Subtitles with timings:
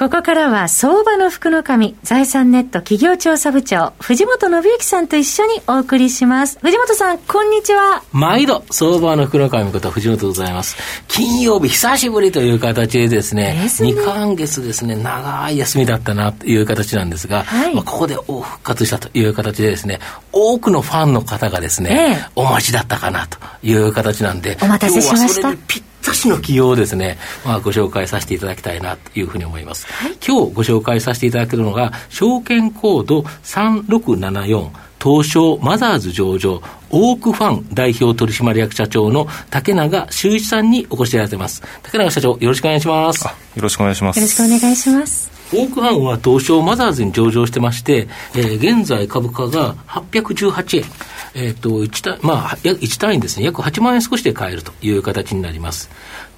[0.00, 6.58] ここからは相場の福の神、財産ネット企業調査部長、藤本信之さんと一緒にお送りします。
[6.62, 8.02] 藤本さん、こんにちは。
[8.10, 10.78] 毎度、相場の福の神こと藤本でございます。
[11.06, 20.00] 金曜日、久しぶりという形でですね、ですね2ヶ月ですね、長い休みだったなという形なんですが、はい、まあ、ここで復活したという形でですね、
[20.32, 25.52] 多くのファンの方がですね、ええ、お待ちだったかなという形なんで、お待たせしました。
[26.10, 29.86] 雑誌の企業をですね、まあ、ご紹介させていただきたいなというふうに思います。
[29.86, 34.70] はい、今日ご紹介させていただけるのが、証券コード3674、
[35.02, 41.62] 東証マザーズ上場、オークファン代表取締役社長の竹永修一さんにお越しいただいています。
[41.82, 43.24] 竹永社長、よろしくお願いします。
[43.24, 44.16] よろしくお願いします。
[44.18, 45.30] よろしくお願いします。
[45.52, 50.84] オークファンは東証マザーズに上場してまして、えー、現在株価が818円。
[51.34, 55.90] えっ、ー、と、1単、まあ、1単位ですね、約8万円少しで買えるという形になります。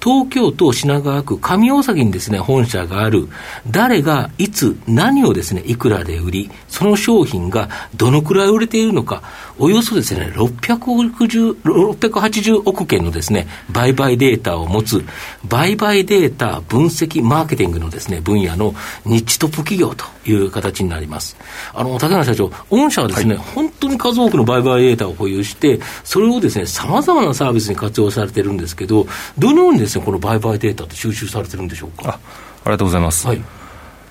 [0.03, 3.29] 東京都品川区上大崎にですね、本社がある、
[3.69, 9.23] 誰がいつ何をですね、いくらで売り、その商品がどのくらい売れているのか、
[9.57, 15.05] およそですね、660、680億件のですね、売買データを持つ、
[15.45, 21.37] 売買データ分析マーケティングのですね、分野のニッチトップ企業という形になります。
[21.73, 32.09] あの、竹原社長、御社はですね、はい、本当に数多くの売買データを保有して、それをですね、様々なサービスに活用されてるんですけど、どのようにですね、この売買データって収集されてるんでしょうか？
[32.09, 32.19] ああ
[32.65, 33.27] りがとうございます。
[33.27, 33.41] はい。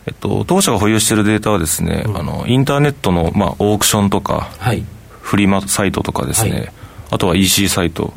[0.04, 4.84] えっと、当社が保有しているデータはですね、うん、あのインターネットの、まあ、オークションとか、はい、
[5.20, 6.72] フリマサイトとかですね、はい、
[7.10, 8.12] あとは EC サイト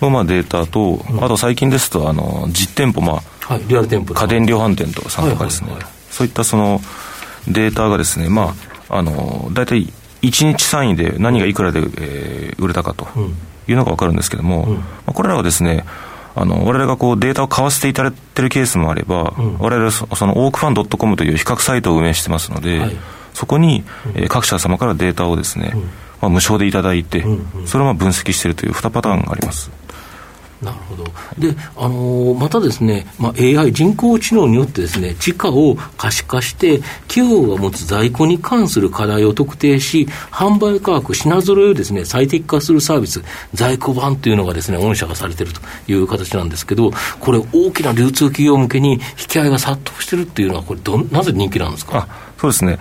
[0.00, 3.14] の、まあ、データと、うん、あと最近ですとあの実店舗、ま
[3.48, 5.72] あ、はい、リアル店舗家電量販店とかさんとかですね、
[6.08, 6.80] そういったその
[7.48, 8.54] データがですね、ま
[8.88, 9.92] あ、あの大体
[10.22, 13.06] 1日単位で何がいくらで、えー、売れたかと
[13.68, 15.84] いうのが分かるんですけども、うん、まあ、これらはですね
[16.34, 22.96] あの我々がこうデータを買わせていただいているケースもあれば、うん、我々そのオークファン .com という比較サイトを運営してますので、はい、
[23.34, 23.84] そこに、
[24.14, 25.88] えー、各社様からデータをですね、うん、ま
[26.22, 27.24] あ、無償でいただいて、
[27.66, 29.70] それをまあ分析しているという2パターンがあります。
[30.62, 31.04] なるほど。
[31.38, 43.22] で、あの、またですね、まあ、AI、人工知能によってですね、地価を可視化して、企業が持つ在庫に関する課題を特定し、販売価格、品揃えをですね、最適化するサービス、
[43.54, 46.90] 在庫版というのがですね、御社がされているという形なんですけど、
[47.20, 52.08] これ、大きな流通企業向けに引き合いが殺到しているっていうのは、これど、なぜ人気なんですか？
[52.40, 52.78] そうですね。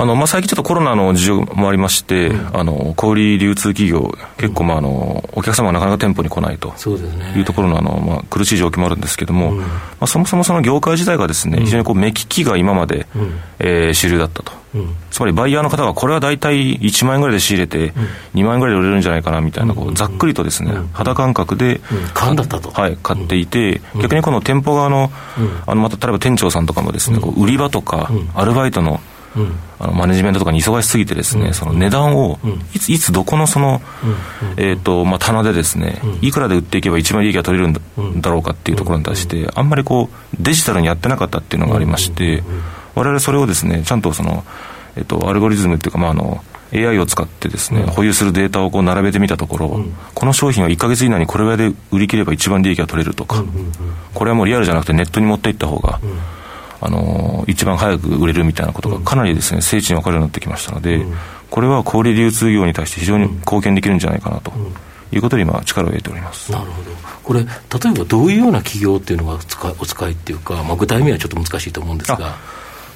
[0.00, 6.72] あのまあ、最近ちょっとコロナの事情もありまして、うん、あの小売流通企業、結構、まあ、あのお客様がなかなか店舗に来ないと。
[7.36, 9.66] いうところのあの、まあ、苦しい状況もあるんですけれども、うん、ま
[10.00, 14.58] あ、そもそもその業界自体がですね、非常にこう目利きが今まで、うん、えー、主流だったと。
[15.10, 17.92] つまりバイヤーの方がこれは大体1万円ぐらいで仕入れて、
[18.34, 21.80] 2万円ぐらいで売れるんじゃないかなみたいな、こうざっくりとですね、肌感覚で、
[22.14, 25.10] 買だったと、はい、買っていて、逆にこの店舗側の、
[25.66, 29.00] あのまた例えば店長さんとかもですね、売り場とか、アルバイトの
[29.78, 32.38] あのマネジメントとかに忙しすぎてですね、その値段を
[32.74, 33.80] いついつどこのその、
[34.56, 42.42] えっ、とまあ棚でですね、いくらで売っていけば一番利益が取れるんだろうかっていうところに対して、あんまりこうデジタルにやってなかったっていうのがありまして、
[42.94, 44.44] 我々それをですねちゃんとその
[44.96, 46.42] えっ、とアルゴリズムっていうかまああの
[46.72, 53.44] AI を使ってですね、保有するデータをこう並べてみたところ、この商品は1か月以内にこれぐらいで売り切れば一番利益が取れるとか、
[54.14, 56.00] これはもうリアルじゃなくてネットに持っていった方が、
[56.80, 61.04] あの一番早く売れるみたいなことがかなりですね、精緻に分かるようになってきましたので、
[61.50, 64.52] これは小売流通業に対して非常に貢献できるんじゃないかなと。
[65.12, 66.52] いうことで今、力を入れております。
[66.52, 66.90] なるほど、
[67.24, 67.48] これ、例え
[67.98, 72.36] ばどういうような企業っていうのが使お使いっていうか、まあ、具体名はちょっと難しいと思うんですが。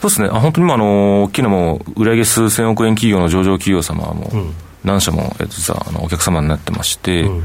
[0.01, 7.45] そうですね、あ本当にあの大きなもう売上数千億円企業の上場企業様はもう、何社も、えっと、実はあのお客様になってまして、うん、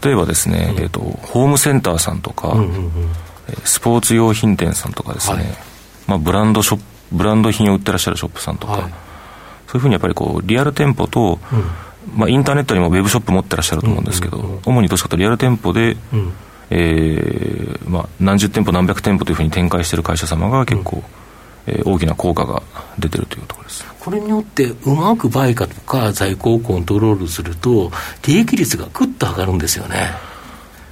[0.00, 2.92] 例えばですね、うん、えっと、ホームセンターさんとか、うんうんうん、
[3.64, 5.44] スポーツ用品店さんとかですね、はい
[6.06, 8.90] まあ、ブランドショップブランド品を売ってらっしゃるショップさんとか、はい、
[9.68, 14.44] そういうふうにやっぱりこうリアル店舗と、うん、まあ、インターネットにもウェブショップ持ってらっしゃると思うんですけど、うん。
[14.44, 16.32] うんうん、主にどっちかとリアル店舗で、うん、
[16.70, 22.62] えー、まあ、何十店舗何百店舗というふうに展開している会社様が結構、うん、えー、大きな効果が
[22.98, 23.84] 出てるというところです。
[24.00, 27.90] これによってうまく売価とか在庫をコントロールすると
[28.24, 30.10] 利益率がぐっと上がるんですよね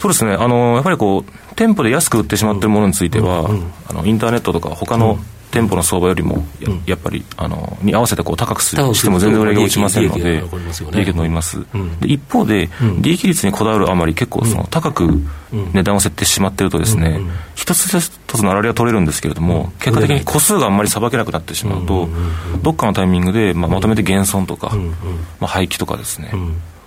[0.04, 0.34] そうですね。
[0.34, 5.18] あのやっぱりこう店舗で安く売ってしまっているものについては、うんうん、あのインターネットとか他の
[5.50, 10.42] 店舗の相場よりもや,、やっぱりあのに合わせてこう高くしても全然売りが落ちませんので、
[10.92, 11.64] 利益伸びます、
[12.00, 12.68] で一方で、
[13.00, 15.08] 利益率にこだわるあまり結構その高く
[15.72, 17.20] 値段を設定してしまっているとですね、
[17.54, 22.10] 一つ一つの粗利は取れるんですけれども、結果的に個数があんまりさばけなくなってしまうと、
[22.62, 24.76] どっかのタイミングで、まあ、まとめて減損とか、
[25.40, 26.32] まあ、廃棄とかですね、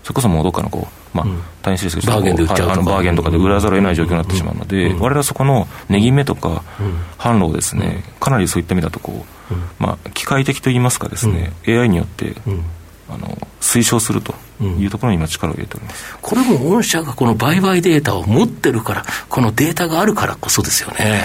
[0.08, 1.26] それこそもうどっかのこう、まあ、
[1.62, 6.64] 大変失礼ですけど、バーゲンで売っちゃうとか、バーゲンとかで売らざるを得ない状況になってしまうので、われわれはそこの値決めとか、
[7.18, 12.36] 販路をですね、かなりそういった意味だとこう、まあ、機械的といいますかですね、AI によって、
[13.10, 21.24] あの推奨するというところに今、力を入れております、これも御社がこの売買データを持ってるから、このデータがあるからこそですよね。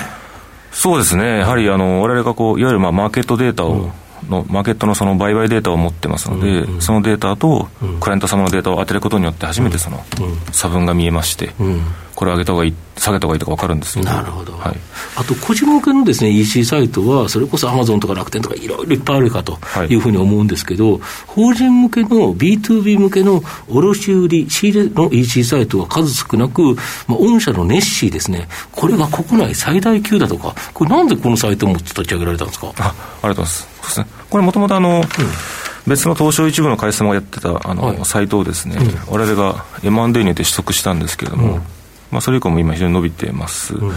[0.72, 3.92] そうですね、やはりあの我々がこういわゆるまあマーケットデータを、
[4.28, 7.68] のマーケットのその売買データを持ってますので、うんうん、そのデータと
[8.00, 10.04] クライアント様のデータを当てることによって初めてその
[10.52, 11.82] 差分が見えまして、うん、
[12.14, 14.76] これ上げた方がいい下げた方がいいとか分かるんですなるほど、はい、
[15.16, 19.58] あと個人向けのですね EC サイトはそれこそアマゾンとか楽天とかいろいろいっぱいあるかと
[19.88, 19.94] い。
[19.94, 26.62] うふうに思うんですけど、はい、法人向けの B2B 向けの卸売仕入れの EC サイトは数少なく、
[27.08, 28.48] まあ、御社のネッシーですね。
[28.72, 32.72] これが国内最大級だとかこれなんでこのサイトも立ち上げられたんですか？
[32.78, 33.71] あありがとうございます
[34.30, 35.04] これもともとあの、うん。
[35.86, 38.76] 別の東証一部の会社もやってたあの、はい、サイトをですね、
[39.08, 41.62] われわれが M&A によって取得したんですけれども、うん、
[42.12, 43.94] まあ、それ以降も今非常に伸びてます、うん、ま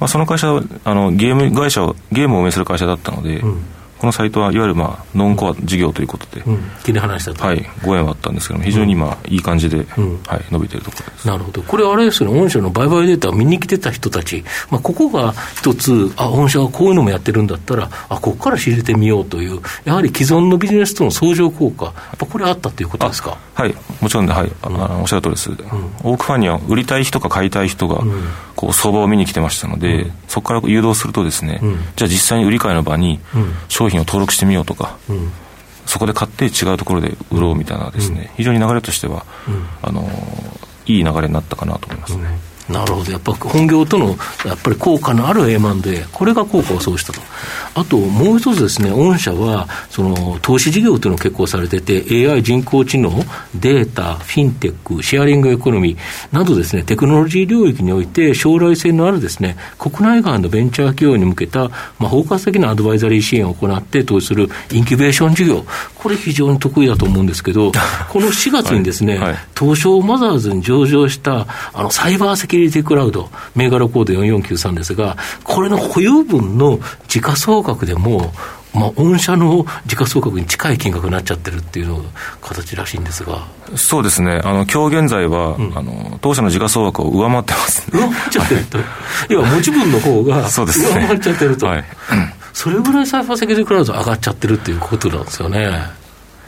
[0.00, 3.64] あ、その会社はあのゲーム会社をゲームを運営する会社だったので、うん
[4.02, 11.28] このサイトはいわゆるまあノンコア事業ということで、うん、切り離したと、はい、ご縁はあったんですけども、非常に今、いい感じで、うん、はい、伸びてるところです。
[11.28, 23.38] なるほど、これ、あれですよね、御社の売買データを見に来てた人たち、まあ、ここが一つ、あ御社はこういうのもやってるんだったら、あここから仕入れてみようという、やはり既存のビジネスとの相乗効果、やっぱこれあったということですか？
[23.54, 25.56] はい、もちろんで、はい、あのおっしゃるとおりです、うん、
[26.02, 28.02] オークファンには売りたい人か買いたい人が、
[28.62, 31.60] こう相場を見に来てましたので、そこから誘導するとですね、
[31.96, 33.18] じゃあ実際に売り買いの場に
[33.66, 35.32] 商品を登録してみようととか、うん、
[35.84, 39.26] そこで買って違うところで売ろうみたいなですね、非常に流れとしては、
[39.82, 40.08] あの
[40.86, 42.38] いい流れになったかなと思いますね。
[42.68, 45.58] なるほど、やっぱ本業とのやっぱり効果のある A&A、
[46.12, 47.20] これが効果をそうしたと、
[47.74, 53.10] あともう一つですね、御社はその投資事業というのを結構されてて、AI、人工知能、
[53.54, 55.98] データ、フィンテック、シェアリングエコノミー
[56.32, 61.68] などですね、テクノロジー領域において将来性のあるですね、国内外のベンチャー企業に向けた、
[61.98, 65.64] まあ、包括的なアドバイザリー支援を行って投資するインキュベーション事業、
[65.94, 67.72] これ非常に得意だと思うんですけど、
[68.08, 69.32] この4月にですね、はい。
[69.32, 76.78] はい、東証マザーズに上場したあのサイバーセキュリティクラウド、銘柄コード4493ですが、これの保有分の
[77.08, 78.32] 時価総額でも、
[78.74, 82.02] まあ、御社の時価総額に近い金額になっちゃってるっていうの
[82.40, 83.46] 形らしいんですが。
[83.76, 88.78] そうですね、あの今日現在は、うん、あの当社の時価総額を上回ってます、ね、上回っちゃってると、
[89.28, 91.84] 要は持ち分の方が 上回っちゃってると、はい、
[92.52, 96.01] それぐらいサイファーセキュリティクラウド上がっちゃってるっていうことなんですよね。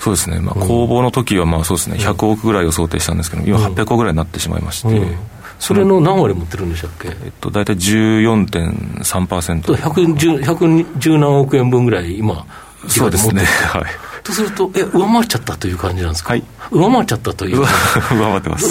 [0.05, 5.17] そうですね、まあ、公募の時はまあそうですね、100億ぐらいを想定したんですけど、今、800億ぐらいになってしまいまして、
[5.59, 9.63] それの何割持ってるんでしたっけ、えっと、大体14.3%。
[9.63, 12.45] 110, 110何億円分ぐらい今、
[12.87, 13.45] そうですね。
[13.45, 13.85] はい。
[14.23, 17.61] とすると、え、上回っちゃったという感じなんですか、はい、上回っちゃったという。
[18.13, 18.69] 上回ってます。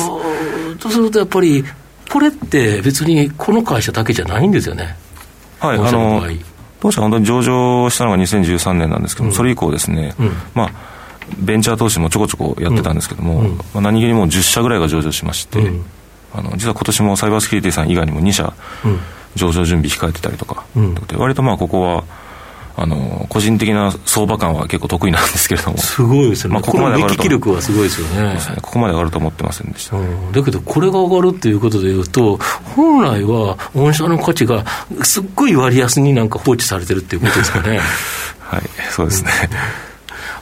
[0.77, 1.65] とすると、やっぱり、
[2.11, 4.95] これって別にこの会社だけじゃないんですよね？
[5.59, 6.21] はい、あの、
[6.83, 10.71] 当社本当に上場したのが2013年なんですけども、うん、それ以降ですね、うん、まあ、
[11.39, 15.59] ベンチャー投資もちょこちょこやってたんですけども、うん、まあ、何気にもう10社ぐらいが上場しまして、
[16.33, 18.53] あの実は今年もサイバーセキュリティさん以外にも2社、
[19.35, 22.03] 上場準備控えてたりとか、うん、割とまあここは
[22.75, 32.37] あの個人的な相場感は結構得意なんですけれども、すごいですね、まあ、ここまで上がると、力はすごいですよね、ここまで上がると思ってませんでした、うん、だけど、これが上がるっていうことでいうと、
[32.75, 34.65] 本来は御社の価値が
[35.03, 37.79] すっごい割安になんか放置されてるっていうことですかね。
[38.41, 39.57] はい、そうですね、うん、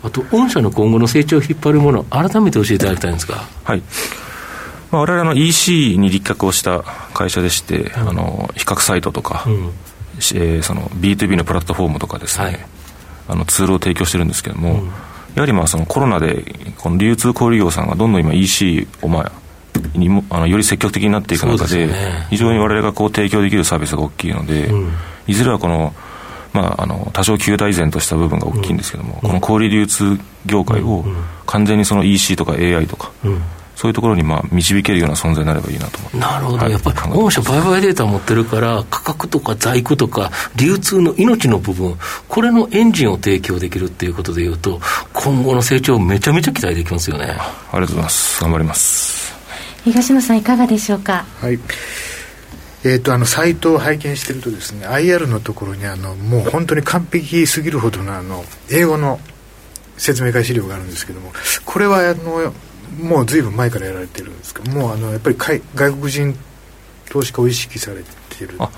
[0.04, 3.44] あと、御社の今後の成長を引っ張るもの、改めて教えていただきたいんですが。
[3.64, 3.84] はい。
[4.92, 12.60] まあ、我々の EC に立脚をした会社でして、うん、あの比較サイトとか、うん、えー、その B2B のプラットフォームとかですね、はい、
[13.30, 14.94] あのツールを提供してるんですけども、うん、や
[15.38, 16.44] はりまあそのコロナで
[16.78, 19.32] この流通小売業さんがどんどん今 EC をまあ
[19.98, 24.70] にもあのより積極的になっていく中で、ね、非常に我々がこう提供できるサービスが大きいので、
[25.28, 25.94] いずれはこの
[26.54, 31.06] まあ、あの多少旧大前とした部分が大きいんですけども、この小売流通業界を
[31.46, 33.12] 完全にその EC とか AI とか、
[33.76, 44.80] そういうところにまあ導けるような存在になればいいなと思ってなるほど、はい、やっぱり御社、売買データを持ってるから、価格とか在庫とか、流通の命の部分、これのエンジンを提供できるっていうことでいうと、
[45.14, 47.26] 今後の成長、めちゃめちゃ期待できますよね。
[47.26, 49.34] ありがとうございます、頑張ります。
[49.84, 51.26] 東野さん、いかがでしょうか？
[51.40, 51.60] はい
[52.84, 59.20] えーと、あのサイトを拝見してるとですね IR のところにあのもう本当に完璧すぎるほどのあの英語の
[59.98, 61.32] 説明会資料があるんですけども
[61.66, 62.54] これはあの
[63.00, 64.64] もうずいぶん前からやられてるんですか？
[64.72, 65.62] もうあのやっぱり外
[65.94, 66.36] 国人
[67.10, 67.98] 投資家を意識され
[68.30, 68.70] てると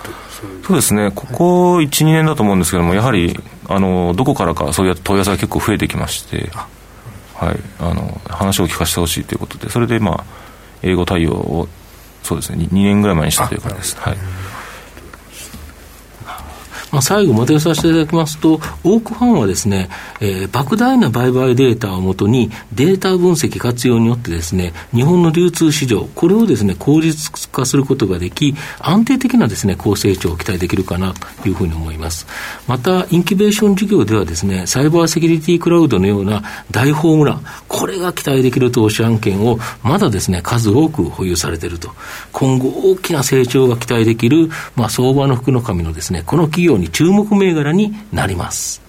[0.67, 1.11] そうですね。
[1.15, 6.49] ここ12年だと思うんですけどもやはりあのどこからかそういう問い合わせが結構増えてきまして
[7.35, 10.23] はい、あの話を聞かせてほしいということでそれでまあ
[10.81, 11.67] 英語対応を
[12.23, 13.97] そうですね 2, 2年ぐらい前にしたという感じです。
[13.99, 14.17] はい
[16.93, 19.89] まあ、最後まとめさせていただきますと、多くファンはですね、
[20.21, 32.27] えー、莫大な売買データをもとに、データ分析活用によってですね、日本の流通市場、これをですね、効率化することができ、安定的なですね、高成長を期待できるかなというふうに思います。
[32.67, 41.89] また、インキュベーション事業ではですね、サイバーセキュリティクラウドのような大ホームラン、これが期待できる投資案件を、まだですね、数多く保有されていると。
[42.31, 48.81] 今後大きな成長が期待できる、まあ、相場の福の神のですね、この企業に注目銘柄になります。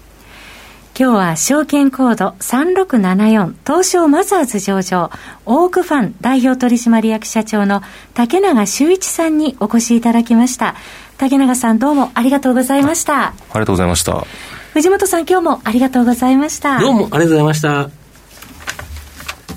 [0.97, 5.11] 今日は証券コード3674東証マザーズ上場
[5.45, 7.83] オークファン代表取締役社長の
[8.15, 10.77] 竹永修一さんにお越しいただきました。
[11.19, 13.29] 竹永さんどうもありがとうございました。
[13.29, 14.25] ありがとうございました。
[14.73, 16.79] 藤本さん今日もありがとうございました。
[16.79, 17.91] どうもありがとうございました。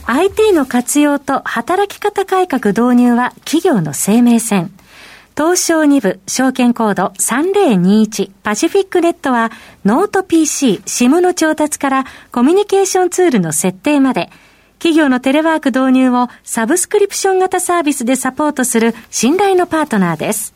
[0.08, 4.72] IT の活用と働き方改革導入は企業の生命線
[5.38, 9.52] 東証2部証券コード3021パシフィックネットは
[9.86, 14.32] ノート PC、SIM の調達からコミュニケーションツールの設定まで
[14.80, 20.56] 企業のテレワーク導入をサブスクリプション型サービスでサポートする信頼のパートナーです。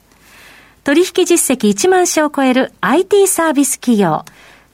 [0.84, 4.26] 取引実績1万社を超える IT サービス企業、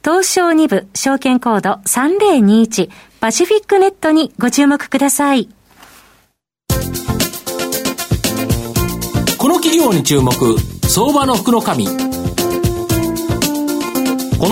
[0.05, 5.49] 東証2部証券コード3021パシフィックネットにご注目ください。
[9.47, 10.33] この企業に注目
[10.89, 11.79] 相場の福のこの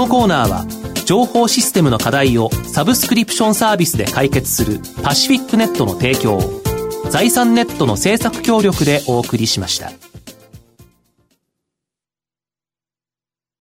[0.08, 0.66] コーナーは
[1.06, 6.62] 情報システムの課題をサブスクリプションサービスで解決するパシフィックネットの提供を
[7.10, 9.92] 財産ネットの政策協力でお送りしました。